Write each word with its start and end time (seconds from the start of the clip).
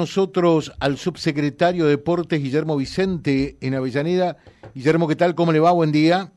nosotros 0.00 0.72
al 0.78 0.96
subsecretario 0.96 1.86
de 1.86 1.90
Deportes 1.90 2.40
Guillermo 2.40 2.76
Vicente 2.76 3.56
en 3.60 3.74
Avellaneda. 3.74 4.36
Guillermo, 4.72 5.08
¿qué 5.08 5.16
tal? 5.16 5.34
¿Cómo 5.34 5.50
le 5.50 5.58
va? 5.58 5.72
Buen 5.72 5.90
día. 5.90 6.30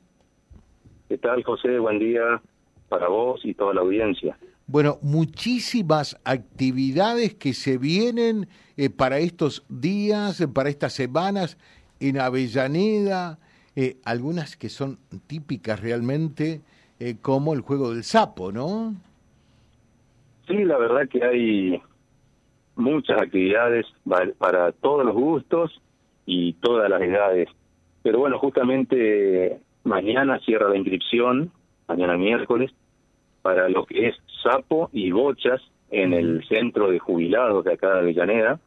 ¿Qué 1.08 1.20
tal, 1.20 1.44
José? 1.44 1.78
Buen 1.78 2.00
día 2.00 2.42
para 2.90 3.08
vos 3.08 3.42
y 3.44 3.54
toda 3.54 3.76
la 3.76 3.82
audiencia. 3.82 4.36
Bueno, 4.66 4.98
muchísimas 5.04 6.20
actividades 6.26 7.36
que 7.36 7.54
se 7.54 7.78
vienen 7.78 8.48
eh, 8.78 8.90
para 8.90 9.20
estos 9.20 9.64
días, 9.70 10.42
eh, 10.42 10.48
para 10.48 10.70
estas 10.70 10.94
semanas 10.94 11.60
en 12.00 12.20
Avellaneda, 12.20 13.38
eh, 13.76 13.98
algunas 14.06 14.58
que 14.58 14.70
son 14.70 14.98
típicas 15.28 15.80
realmente, 15.80 16.62
como 17.22 17.54
el 17.54 17.62
juego 17.62 17.94
del 17.94 18.04
sapo, 18.04 18.52
¿no? 18.52 18.96
Sí, 20.48 20.64
la 20.64 20.80
verdad 20.80 21.08
que 21.08 21.24
hay 21.24 21.82
muchas 22.82 23.22
actividades 23.22 23.86
para 24.38 24.72
todos 24.72 25.06
los 25.06 25.16
gustos 25.16 25.82
y 26.26 26.54
todas 26.54 26.90
las 26.90 27.02
edades. 27.02 27.50
Pero 28.04 28.20
bueno, 28.20 28.40
justamente 28.40 29.60
mañana 29.84 30.40
cierra 30.40 30.70
la 30.70 30.78
inscripción, 30.78 31.52
mañana 31.88 32.18
miércoles, 32.18 32.72
para 33.42 33.70
lo 33.70 33.86
que 33.86 34.10
es 34.10 34.16
sapo 34.44 34.90
y 34.94 35.12
bochas 35.12 35.62
en 35.90 36.14
el 36.14 36.46
centro 36.48 36.90
de 36.90 37.00
jubilados 37.00 37.64
de 37.66 37.74
acá 37.74 37.94
de 37.94 38.00
Avellaneda. 38.00 38.60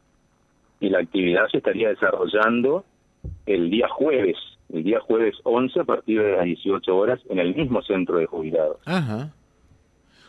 Y 0.79 0.89
la 0.89 0.99
actividad 0.99 1.47
se 1.51 1.57
estaría 1.57 1.89
desarrollando 1.89 2.85
el 3.45 3.69
día 3.69 3.87
jueves, 3.87 4.37
el 4.71 4.83
día 4.83 4.99
jueves 4.99 5.35
11 5.43 5.79
a 5.79 5.83
partir 5.83 6.21
de 6.21 6.37
las 6.37 6.45
18 6.45 6.95
horas 6.95 7.19
en 7.29 7.39
el 7.39 7.55
mismo 7.55 7.81
centro 7.81 8.17
de 8.17 8.25
jubilados. 8.25 8.77
Ajá. 8.85 9.31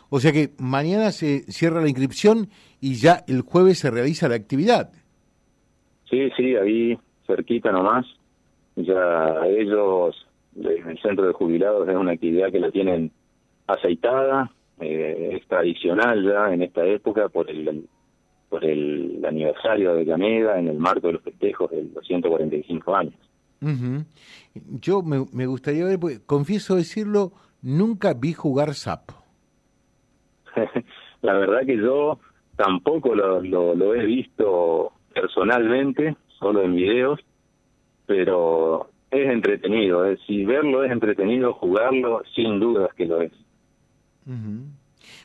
O 0.09 0.19
sea 0.19 0.31
que 0.31 0.51
mañana 0.57 1.11
se 1.11 1.41
cierra 1.51 1.81
la 1.81 1.89
inscripción 1.89 2.49
y 2.79 2.95
ya 2.95 3.23
el 3.27 3.41
jueves 3.41 3.79
se 3.79 3.91
realiza 3.91 4.29
la 4.29 4.35
actividad. 4.35 4.91
Sí, 6.09 6.29
sí, 6.37 6.55
ahí 6.55 6.97
cerquita 7.25 7.71
nomás. 7.71 8.05
Ya 8.75 9.45
ellos, 9.47 10.15
en 10.55 10.89
el 10.89 11.01
centro 11.01 11.25
de 11.25 11.33
jubilados, 11.33 11.87
es 11.87 11.95
una 11.95 12.13
actividad 12.13 12.51
que 12.51 12.59
la 12.59 12.71
tienen 12.71 13.11
aceitada, 13.65 14.51
eh, 14.79 15.31
es 15.33 15.47
tradicional 15.47 16.23
ya 16.23 16.53
en 16.53 16.61
esta 16.61 16.85
época 16.85 17.27
por 17.29 17.49
el 17.49 17.87
por 18.49 18.63
el 18.63 19.21
aniversario 19.25 19.93
de 19.95 20.05
Gameda 20.05 20.57
en 20.57 20.69
el 20.69 20.77
marco 20.77 21.07
de 21.07 21.13
los 21.13 21.21
festejos 21.21 21.69
de 21.69 21.83
los 21.93 22.05
145 22.07 22.95
años. 22.95 23.15
Yo 24.81 25.01
me, 25.01 25.25
me 25.33 25.45
gustaría 25.47 25.83
ver, 25.83 25.99
confieso 26.25 26.75
decirlo, 26.75 27.33
nunca 27.61 28.13
vi 28.13 28.31
jugar 28.31 28.73
sapo. 28.73 29.26
la 31.21 31.33
verdad 31.33 31.65
que 31.65 31.77
yo 31.77 32.19
tampoco 32.55 33.15
lo, 33.15 33.41
lo, 33.41 33.95
he 33.95 34.05
visto 34.05 34.93
personalmente, 35.13 36.15
solo 36.39 36.63
en 36.63 36.75
videos, 36.75 37.19
pero 38.05 38.89
es 39.11 39.29
entretenido. 39.29 40.05
Es, 40.05 40.19
si 40.27 40.45
verlo 40.45 40.83
es 40.83 40.91
entretenido, 40.91 41.53
jugarlo, 41.53 42.23
sin 42.35 42.59
dudas 42.59 42.93
que 42.95 43.05
lo 43.05 43.21
es. 43.21 43.31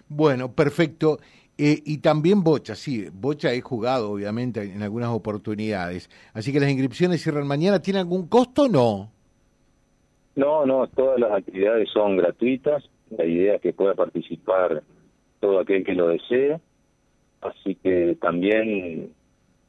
Bueno, 0.08 0.52
perfecto. 0.52 1.18
Eh, 1.58 1.82
y 1.84 1.98
también 1.98 2.42
bocha, 2.42 2.74
sí, 2.74 3.08
bocha 3.12 3.52
he 3.52 3.60
jugado 3.60 4.10
obviamente 4.10 4.62
en 4.62 4.82
algunas 4.82 5.10
oportunidades. 5.10 6.08
Así 6.32 6.52
que 6.52 6.60
las 6.60 6.70
inscripciones 6.70 7.22
cierran 7.22 7.46
mañana. 7.46 7.80
¿Tiene 7.80 8.00
algún 8.00 8.26
costo 8.26 8.62
o 8.62 8.68
no? 8.68 9.10
No, 10.34 10.64
no, 10.64 10.86
todas 10.88 11.20
las 11.20 11.32
actividades 11.32 11.88
son 11.90 12.16
gratuitas. 12.16 12.88
La 13.10 13.26
idea 13.26 13.56
es 13.56 13.60
que 13.60 13.74
pueda 13.74 13.94
participar 13.94 14.82
todo 15.42 15.58
aquel 15.58 15.84
que 15.84 15.94
lo 15.94 16.08
desee. 16.08 16.60
Así 17.40 17.74
que 17.74 18.16
también 18.20 19.12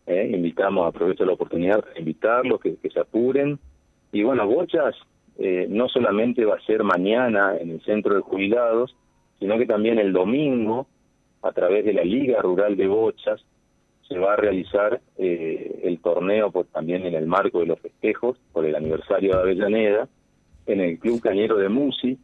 eh, 0.05 0.31
invitamos, 0.31 0.87
aprovecho 0.87 1.25
la 1.25 1.33
oportunidad 1.33 1.83
invitarlos, 1.97 2.61
que, 2.61 2.77
se 2.93 2.99
apuren. 2.99 3.57
Y 4.11 4.21
bueno, 4.21 4.47
Bochas 4.47 4.95
eh, 5.39 5.65
no 5.67 5.89
solamente 5.89 6.45
va 6.45 6.55
a 6.57 6.65
ser 6.65 6.83
mañana 6.83 7.57
en 7.57 7.71
el 7.71 7.81
centro 7.81 8.13
de 8.13 8.21
jubilados, 8.21 8.95
sino 9.39 9.57
que 9.57 9.65
también 9.65 9.97
el 9.97 10.13
domingo, 10.13 10.85
a 11.41 11.51
través 11.51 11.83
de 11.85 11.93
la 11.93 12.03
Liga 12.03 12.39
Rural 12.39 12.77
de 12.77 12.87
Bochas, 12.87 13.43
se 14.07 14.19
va 14.19 14.33
a 14.33 14.35
realizar 14.35 15.01
eh, 15.17 15.79
el 15.83 15.97
torneo 15.99 16.51
pues, 16.51 16.67
también 16.67 17.03
en 17.07 17.15
el 17.15 17.25
marco 17.25 17.61
de 17.61 17.65
los 17.65 17.79
festejos 17.79 18.37
por 18.51 18.63
el 18.63 18.75
aniversario 18.75 19.31
de 19.31 19.41
Avellaneda, 19.41 20.07
en 20.67 20.81
el 20.81 20.99
Club 20.99 21.19
Cañero 21.19 21.57
de 21.57 21.69
Musi, 21.69 22.19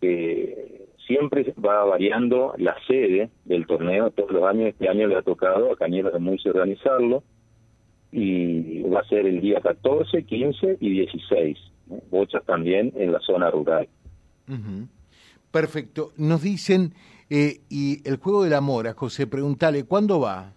que 0.00 0.77
siempre 1.08 1.54
va 1.64 1.84
variando 1.84 2.54
la 2.58 2.76
sede 2.86 3.30
del 3.46 3.66
torneo 3.66 4.10
todos 4.10 4.30
los 4.30 4.44
años. 4.44 4.68
Este 4.68 4.88
año 4.88 5.08
le 5.08 5.16
ha 5.16 5.22
tocado 5.22 5.72
a 5.72 5.76
Cañeros 5.76 6.12
de 6.12 6.20
Murcia 6.20 6.52
organizarlo 6.52 7.24
y 8.12 8.82
va 8.82 9.00
a 9.00 9.08
ser 9.08 9.26
el 9.26 9.40
día 9.40 9.60
14, 9.60 10.22
15 10.22 10.76
y 10.80 10.90
16. 10.90 11.58
Bochas 12.10 12.44
también 12.44 12.92
en 12.96 13.12
la 13.12 13.20
zona 13.20 13.50
rural. 13.50 13.88
Perfecto. 15.50 16.12
Nos 16.18 16.42
dicen, 16.42 16.92
eh, 17.30 17.60
y 17.70 18.06
el 18.08 18.18
juego 18.18 18.44
de 18.44 18.50
la 18.50 18.60
mora, 18.60 18.92
José, 18.92 19.26
pregúntale, 19.26 19.84
¿cuándo 19.84 20.20
va? 20.20 20.52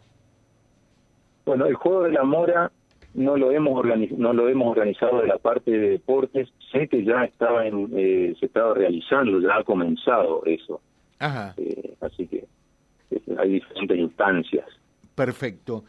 Bueno, 1.45 1.65
el 1.65 1.75
juego 1.75 2.03
de 2.03 2.11
la 2.11 2.23
mora 2.23 2.71
no 3.13 3.37
lo 3.37 3.51
hemos 3.51 3.83
no 4.17 4.33
lo 4.33 4.47
hemos 4.47 4.69
organizado 4.69 5.21
de 5.21 5.27
la 5.27 5.37
parte 5.37 5.71
de 5.71 5.89
deportes. 5.89 6.49
Sé 6.71 6.87
que 6.87 7.03
ya 7.03 7.25
estaba 7.25 7.65
en, 7.65 7.89
eh, 7.95 8.35
se 8.39 8.45
estaba 8.45 8.73
realizando 8.73 9.39
ya 9.39 9.57
ha 9.57 9.63
comenzado 9.63 10.43
eso. 10.45 10.81
Ajá. 11.19 11.53
Eh, 11.57 11.95
así 12.01 12.27
que 12.27 12.45
eh, 13.11 13.21
hay 13.37 13.53
diferentes 13.53 13.97
instancias. 13.97 14.65
Perfecto. 15.15 15.83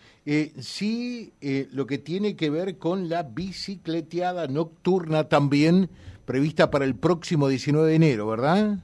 Sí 0.58 1.32
lo 1.72 1.86
que 1.86 1.98
tiene 1.98 2.36
que 2.36 2.50
ver 2.50 2.76
con 2.76 3.08
la 3.08 3.22
bicicleteada 3.22 4.48
nocturna 4.48 5.28
también 5.28 5.88
prevista 6.24 6.70
para 6.70 6.84
el 6.84 6.96
próximo 6.96 7.48
19 7.48 7.88
de 7.88 7.94
enero 7.94 8.26
verdad 8.26 8.78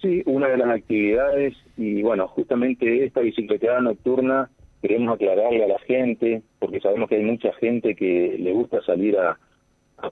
sí 0.00 0.22
una 0.26 0.48
de 0.48 0.58
las 0.58 0.68
actividades 0.68 1.54
y 1.76 2.02
bueno 2.02 2.28
justamente 2.28 3.04
esta 3.04 3.20
bicicleteada 3.20 3.80
nocturna 3.80 4.50
queremos 4.80 5.14
aclararle 5.14 5.64
a 5.64 5.68
la 5.68 5.78
gente, 5.80 6.42
porque 6.58 6.80
sabemos 6.80 7.08
que 7.08 7.16
hay 7.16 7.24
mucha 7.24 7.52
gente 7.54 7.94
que 7.94 8.36
le 8.38 8.52
gusta 8.52 8.82
salir 8.82 9.16
a, 9.18 9.38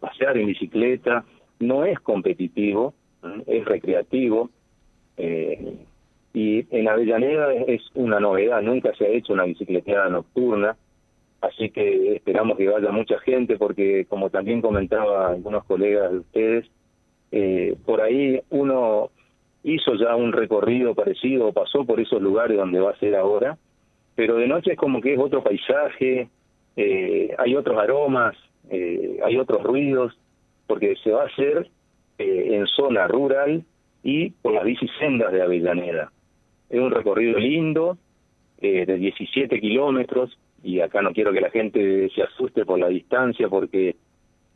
pasear 0.00 0.38
en 0.38 0.46
bicicleta, 0.46 1.24
no 1.60 1.84
es 1.84 2.00
competitivo, 2.00 2.94
es 3.46 3.64
recreativo, 3.64 4.50
eh, 5.18 5.76
y 6.32 6.66
en 6.76 6.88
Avellaneda 6.88 7.52
es 7.52 7.82
una 7.94 8.18
novedad, 8.18 8.62
nunca 8.62 8.94
se 8.94 9.04
ha 9.04 9.08
hecho 9.08 9.34
una 9.34 9.44
bicicleteada 9.44 10.08
nocturna, 10.08 10.76
así 11.42 11.70
que 11.70 12.16
esperamos 12.16 12.56
que 12.56 12.68
vaya 12.68 12.90
mucha 12.90 13.18
gente, 13.20 13.56
porque 13.56 14.06
como 14.06 14.30
también 14.30 14.62
comentaba 14.62 15.28
algunos 15.28 15.64
colegas 15.64 16.10
de 16.10 16.18
ustedes, 16.18 16.66
eh, 17.30 17.76
por 17.84 18.00
ahí 18.00 18.40
uno 18.50 19.10
hizo 19.62 19.94
ya 19.94 20.14
un 20.16 20.32
recorrido 20.32 20.94
parecido, 20.94 21.52
pasó 21.52 21.84
por 21.84 22.00
esos 22.00 22.20
lugares 22.20 22.56
donde 22.56 22.80
va 22.80 22.90
a 22.90 22.98
ser 22.98 23.16
ahora, 23.16 23.58
pero 24.14 24.36
de 24.36 24.46
noche 24.46 24.72
es 24.72 24.78
como 24.78 25.00
que 25.00 25.14
es 25.14 25.18
otro 25.18 25.42
paisaje, 25.42 26.28
eh, 26.76 27.34
hay 27.38 27.56
otros 27.56 27.78
aromas, 27.78 28.36
eh, 28.70 29.18
hay 29.24 29.36
otros 29.36 29.62
ruidos, 29.62 30.16
porque 30.66 30.94
se 31.02 31.10
va 31.10 31.22
a 31.22 31.26
hacer 31.26 31.68
eh, 32.18 32.48
en 32.52 32.66
zona 32.66 33.06
rural 33.06 33.64
y 34.02 34.30
por 34.30 34.54
las 34.54 34.64
bicisendas 34.64 35.32
de 35.32 35.42
Avellaneda. 35.42 36.12
Es 36.70 36.80
un 36.80 36.90
recorrido 36.90 37.38
lindo, 37.38 37.98
de 38.60 38.86
17 38.86 39.60
kilómetros, 39.60 40.38
y 40.62 40.80
acá 40.80 41.02
no 41.02 41.12
quiero 41.12 41.34
que 41.34 41.40
la 41.42 41.50
gente 41.50 42.08
se 42.14 42.22
asuste 42.22 42.64
por 42.64 42.78
la 42.78 42.88
distancia, 42.88 43.46
porque 43.50 43.96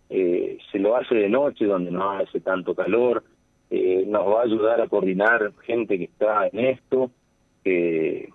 se 0.09 0.79
lo 0.79 0.97
hace 0.97 1.15
de 1.15 1.29
noche, 1.29 1.67
donde 1.67 1.91
no 1.91 2.13
hace 2.13 2.41
tanto 2.41 2.75
calor, 2.75 3.23
nos 3.71 4.27
va 4.27 4.41
a 4.41 4.45
ayudar 4.45 4.81
a 4.81 4.89
coordinar 4.89 5.53
gente 5.67 5.99
que 5.99 6.05
está 6.05 6.47
en 6.47 6.59
esto, 6.61 7.11
que, 7.65 8.29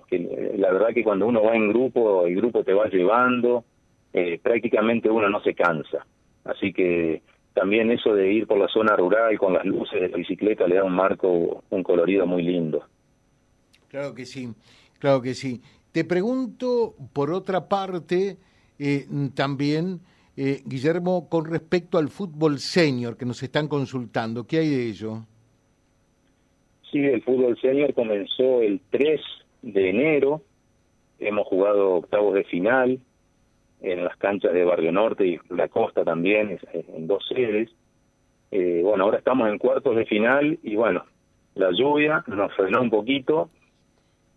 la 0.58 0.72
verdad 0.72 0.94
que 0.94 1.04
cuando 1.04 1.28
uno 1.28 1.44
va 1.44 1.56
en 1.56 1.70
grupo, 1.70 2.26
el 2.26 2.36
grupo 2.36 2.64
te 2.64 2.74
va 2.74 2.88
llevando, 2.88 3.64
eh, 4.14 4.40
prácticamente 4.42 5.10
uno 5.10 5.30
no 5.30 5.42
se 5.42 5.54
cansa. 5.54 6.06
Así 6.46 6.74
que 6.74 7.22
también 7.54 7.92
eso 7.92 8.14
de 8.14 8.32
ir 8.32 8.48
por 8.48 8.58
la 8.58 8.68
zona 8.68 8.96
rural 8.96 9.38
con 9.38 9.54
las 9.54 9.66
luces 9.66 10.02
de 10.02 10.10
la 10.10 10.18
bicicleta 10.18 10.68
le 10.68 10.76
da 10.76 10.84
un 10.84 10.94
marco, 10.94 11.64
un 11.70 11.84
colorido 11.84 12.26
muy 12.26 12.44
lindo. 12.44 12.84
Claro 13.88 14.14
que 14.14 14.26
sí, 14.26 14.50
claro 15.00 15.22
que 15.22 15.34
sí. 15.34 15.62
Te 15.92 16.04
pregunto, 16.04 16.96
por 17.14 17.32
otra 17.32 17.68
parte, 17.68 18.38
eh, 18.80 19.06
también, 19.36 20.00
eh, 20.36 20.62
Guillermo, 20.66 21.30
con 21.30 21.46
respecto 21.46 22.00
al 22.00 22.10
fútbol 22.10 22.58
senior 22.60 23.16
que 23.16 23.26
nos 23.26 23.44
están 23.44 23.68
consultando, 23.68 24.46
¿qué 24.48 24.58
hay 24.58 24.70
de 24.70 24.88
ello? 24.90 25.28
Sí, 26.94 27.00
el 27.00 27.24
fútbol 27.24 27.58
senior 27.60 27.92
comenzó 27.96 28.62
el 28.62 28.80
3 28.92 29.20
de 29.64 29.90
enero. 29.90 30.44
Hemos 31.18 31.48
jugado 31.48 31.96
octavos 31.96 32.36
de 32.36 32.44
final 32.44 33.00
en 33.82 34.04
las 34.04 34.16
canchas 34.18 34.54
de 34.54 34.64
Barrio 34.64 34.92
Norte 34.92 35.26
y 35.26 35.40
la 35.50 35.70
costa 35.70 36.04
también, 36.04 36.60
en 36.72 37.08
dos 37.08 37.26
sedes. 37.28 37.72
Eh, 38.52 38.82
bueno, 38.84 39.06
ahora 39.06 39.18
estamos 39.18 39.50
en 39.50 39.58
cuartos 39.58 39.96
de 39.96 40.06
final 40.06 40.60
y 40.62 40.76
bueno, 40.76 41.04
la 41.56 41.72
lluvia 41.72 42.24
nos 42.28 42.54
frenó 42.54 42.84
un 42.84 42.92
poquito, 42.92 43.50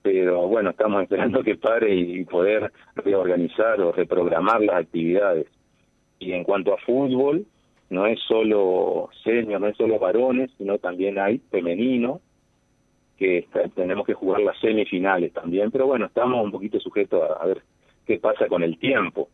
pero 0.01 0.49
bueno, 0.49 0.71
estamos 0.71 1.03
esperando 1.05 1.43
que 1.43 1.57
pare 1.57 1.95
y 1.95 2.25
poder 2.25 2.73
reorganizar 2.95 3.83
o 3.83 3.93
reprogramar 3.93 4.63
las 4.63 4.77
actividades. 4.77 5.47
Y 6.19 6.33
en 6.33 6.43
cuanto 6.43 6.73
a 6.73 6.79
fútbol, 6.79 7.45
no 7.91 8.07
es 8.07 8.19
solo 8.27 9.11
senior, 9.23 9.61
no 9.61 9.67
es 9.67 9.77
solo 9.77 9.99
varones, 9.99 10.51
sino 10.57 10.79
también 10.79 11.19
hay 11.19 11.37
femenino, 11.51 12.23
que 13.17 13.49
tenemos 13.75 14.07
que 14.07 14.15
jugar 14.15 14.41
las 14.41 14.59
semifinales 14.61 15.33
también, 15.33 15.71
pero 15.71 15.87
bueno, 15.87 16.07
estamos 16.07 16.45
un 16.45 16.53
poquito 16.53 16.79
sujetos 16.81 17.23
a, 17.41 17.47
ver 17.47 17.63
qué 18.07 18.19
pasa 18.19 18.47
con 18.47 18.63
el 18.63 18.79
tiempo. 18.79 19.29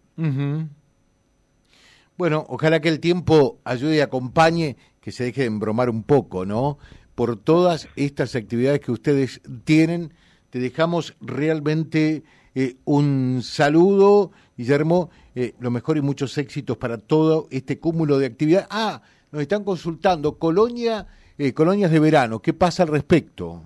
Bueno, 2.17 2.45
ojalá 2.49 2.81
que 2.81 2.89
el 2.89 3.01
tiempo 3.01 3.59
ayude 3.65 3.97
y 3.97 4.01
acompañe, 4.01 4.77
que 5.01 5.11
se 5.11 5.25
deje 5.25 5.43
de 5.43 5.47
embromar 5.49 5.91
un 5.91 6.05
poco, 6.05 6.47
¿no? 6.47 6.79
Por 7.15 7.37
todas 7.37 7.89
estas 7.97 8.37
actividades 8.37 8.81
que 8.81 8.93
ustedes 8.93 9.43
tienen, 9.65 10.13
te 10.51 10.61
dejamos 10.61 11.17
realmente 11.21 12.23
eh, 12.55 12.77
un 12.85 13.41
saludo, 13.43 14.31
Guillermo, 14.57 15.11
eh, 15.35 15.55
lo 15.59 15.71
mejor 15.71 15.97
y 15.97 16.03
muchos 16.03 16.37
éxitos 16.39 16.77
para 16.77 16.99
todo 16.99 17.49
este 17.51 17.79
cúmulo 17.79 18.19
de 18.19 18.27
actividades. 18.27 18.69
Ah, 18.71 19.03
nos 19.33 19.43
están 19.43 19.65
consultando, 19.65 20.39
Colonia, 20.39 21.07
eh, 21.39 21.55
colonias 21.55 21.91
de 21.91 21.99
verano, 21.99 22.41
¿qué 22.41 22.53
pasa 22.53 22.83
al 22.83 22.91
respecto? 22.91 23.63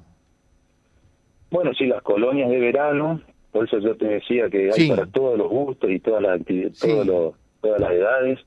Bueno, 1.50 1.72
sí, 1.74 1.86
las 1.86 2.02
colonias 2.02 2.50
de 2.50 2.58
verano, 2.58 3.20
por 3.52 3.66
eso 3.66 3.78
yo 3.78 3.96
te 3.96 4.06
decía 4.06 4.50
que 4.50 4.70
hay 4.72 4.88
para 4.88 5.06
todos 5.06 5.38
los 5.38 5.48
gustos 5.48 5.90
y 5.90 6.00
todas 6.00 6.22
las 6.22 6.40
todos 6.78 7.34
todas 7.60 7.80
las 7.80 7.90
edades. 7.92 8.40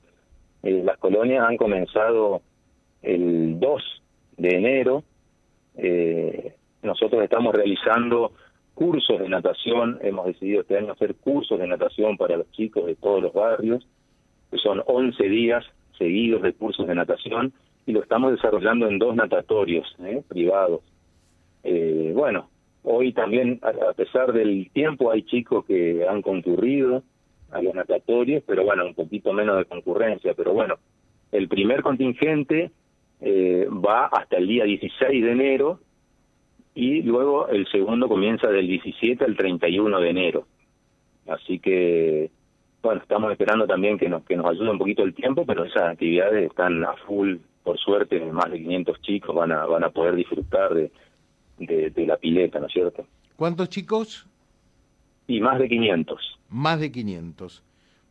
Eh, 0.62 0.82
las 0.84 0.98
colonias 0.98 1.44
han 1.48 1.56
comenzado 1.56 2.42
el 3.02 3.58
2 3.58 4.02
de 4.36 4.56
enero. 4.56 5.04
Eh, 5.76 6.54
nosotros 6.82 7.22
estamos 7.22 7.54
realizando 7.54 8.32
cursos 8.74 9.18
de 9.18 9.28
natación. 9.28 9.98
Hemos 10.02 10.26
decidido 10.26 10.60
este 10.60 10.76
año 10.76 10.92
hacer 10.92 11.14
cursos 11.14 11.58
de 11.58 11.66
natación 11.66 12.16
para 12.16 12.36
los 12.36 12.50
chicos 12.52 12.86
de 12.86 12.96
todos 12.96 13.22
los 13.22 13.32
barrios, 13.32 13.86
que 14.50 14.58
son 14.58 14.82
11 14.86 15.22
días 15.28 15.64
seguidos 15.96 16.42
de 16.42 16.52
cursos 16.52 16.86
de 16.86 16.94
natación 16.94 17.52
y 17.86 17.92
lo 17.92 18.02
estamos 18.02 18.32
desarrollando 18.32 18.86
en 18.86 18.98
dos 18.98 19.14
natatorios 19.14 19.86
¿eh? 20.00 20.22
privados. 20.28 20.80
Eh, 21.62 22.12
bueno, 22.14 22.48
Hoy 22.82 23.12
también, 23.12 23.60
a 23.62 23.92
pesar 23.92 24.32
del 24.32 24.70
tiempo, 24.72 25.10
hay 25.10 25.22
chicos 25.22 25.64
que 25.66 26.06
han 26.08 26.22
concurrido 26.22 27.02
a 27.50 27.60
los 27.60 27.74
natatorios, 27.74 28.42
pero 28.46 28.64
bueno, 28.64 28.86
un 28.86 28.94
poquito 28.94 29.32
menos 29.32 29.58
de 29.58 29.64
concurrencia. 29.66 30.34
Pero 30.34 30.54
bueno, 30.54 30.76
el 31.32 31.48
primer 31.48 31.82
contingente 31.82 32.70
eh, 33.20 33.66
va 33.68 34.06
hasta 34.06 34.38
el 34.38 34.46
día 34.46 34.64
16 34.64 35.24
de 35.24 35.30
enero 35.30 35.80
y 36.74 37.02
luego 37.02 37.48
el 37.48 37.66
segundo 37.68 38.08
comienza 38.08 38.48
del 38.48 38.66
17 38.66 39.24
al 39.24 39.36
31 39.36 40.00
de 40.00 40.08
enero. 40.08 40.46
Así 41.26 41.58
que, 41.58 42.30
bueno, 42.82 43.02
estamos 43.02 43.30
esperando 43.30 43.66
también 43.66 43.98
que 43.98 44.08
nos, 44.08 44.24
que 44.24 44.36
nos 44.36 44.46
ayude 44.46 44.70
un 44.70 44.78
poquito 44.78 45.02
el 45.02 45.14
tiempo, 45.14 45.44
pero 45.44 45.64
esas 45.64 45.82
actividades 45.82 46.46
están 46.48 46.82
a 46.84 46.94
full, 47.06 47.36
por 47.62 47.78
suerte, 47.78 48.20
más 48.32 48.50
de 48.50 48.58
500 48.58 49.02
chicos 49.02 49.34
van 49.34 49.52
a, 49.52 49.66
van 49.66 49.84
a 49.84 49.90
poder 49.90 50.16
disfrutar 50.16 50.72
de, 50.72 50.90
de, 51.66 52.06
la 52.06 52.16
pileta, 52.16 52.58
¿no 52.58 52.66
es 52.66 52.72
cierto? 52.72 53.06
¿Cuántos 53.36 53.68
chicos? 53.68 54.26
Y 55.26 55.40
más 55.40 55.58
de 55.58 55.68
500. 55.68 56.38
Más 56.48 56.80
de 56.80 56.90
500. 56.90 57.62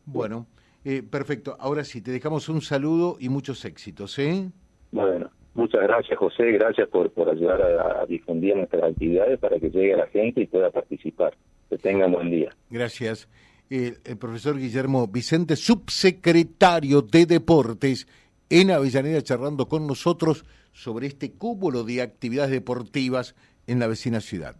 Bueno, 0.06 0.46
eh, 0.84 1.02
perfecto. 1.02 1.56
Ahora 1.60 1.84
sí, 1.84 2.00
te 2.00 2.10
dejamos 2.10 2.48
un 2.48 2.62
saludo 2.62 3.16
y 3.20 3.28
muchos 3.28 3.64
éxitos, 3.64 4.18
¿eh? 4.18 4.48
Bueno, 4.92 5.30
muchas 5.54 5.82
gracias, 5.82 6.18
José. 6.18 6.52
Gracias 6.52 6.88
por, 6.88 7.10
por 7.10 7.28
ayudar 7.28 7.60
a, 7.62 8.06
difundir 8.06 8.56
nuestras 8.56 8.84
actividades 8.84 9.38
para 9.38 9.58
que 9.58 9.70
llegue 9.70 9.94
a 9.94 9.98
la 9.98 10.06
gente 10.06 10.40
y 10.40 10.46
pueda 10.46 10.70
participar. 10.70 11.34
Que 11.68 11.78
tengan 11.78 12.12
buen 12.12 12.30
día. 12.30 12.50
Gracias. 12.70 13.28
el 13.68 14.18
profesor 14.18 14.58
Guillermo 14.58 15.06
Vicente, 15.06 15.54
subsecretario 15.54 17.02
de 17.02 17.26
Deportes 17.26 18.08
en 18.48 18.72
Avellaneda, 18.72 19.22
charlando 19.22 19.68
con 19.68 19.86
nosotros 19.86 20.44
sobre 20.72 21.06
este 21.06 21.32
cúmulo 21.32 21.84
de 21.84 22.02
actividades 22.02 22.50
deportivas 22.50 23.34
en 23.66 23.78
la 23.78 23.86
vecina 23.86 24.20
ciudad. 24.20 24.56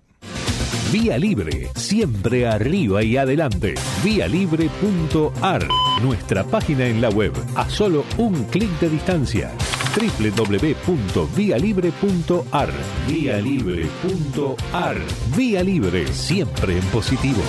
Vía 0.92 1.18
Libre, 1.18 1.68
siempre 1.76 2.48
arriba 2.48 3.04
y 3.04 3.16
adelante. 3.16 3.74
Vialibre.ar, 4.02 5.68
nuestra 6.02 6.42
página 6.42 6.86
en 6.86 7.00
la 7.00 7.10
web, 7.10 7.32
a 7.54 7.70
solo 7.70 8.04
un 8.18 8.42
clic 8.46 8.68
de 8.80 8.90
distancia. 8.90 9.52
www.vialibre.ar, 9.94 12.72
vialibre.ar. 13.06 14.96
Vía 15.36 15.62
Libre, 15.62 16.12
siempre 16.12 16.76
en 16.76 16.84
positivo. 16.86 17.42